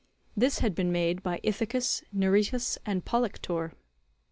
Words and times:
This 0.35 0.57
had 0.61 0.73
been 0.73 0.91
made 0.91 1.21
by 1.21 1.39
Ithacus, 1.43 2.01
Neritus, 2.11 2.79
and 2.87 3.05
Polyctor. 3.05 3.73